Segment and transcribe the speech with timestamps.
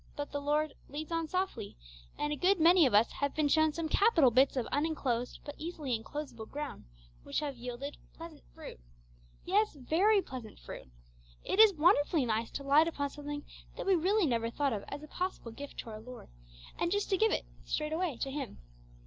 [0.15, 1.77] But the Lord 'leads on softly,'
[2.17, 5.53] and a good many of us have been shown some capital bits of unenclosed but
[5.59, 6.85] easily enclosable ground,
[7.21, 8.79] which have yielded 'pleasant fruit.'
[9.45, 10.89] Yes, very pleasant fruit!
[11.45, 13.45] It is wonderfully nice to light upon something
[13.77, 16.29] that we really never thought of as a possible gift to our Lord,
[16.79, 18.57] and just to give it, straight away, to Him.